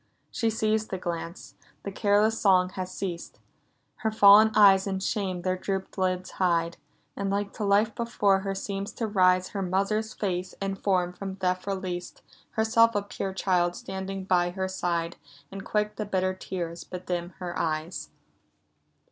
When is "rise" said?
9.05-9.49